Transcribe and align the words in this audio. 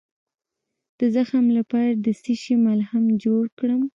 د 0.99 1.01
زخم 1.15 1.45
لپاره 1.57 1.91
د 2.05 2.07
څه 2.21 2.33
شي 2.41 2.55
ملهم 2.65 3.03
جوړ 3.23 3.43
کړم؟ 3.57 3.81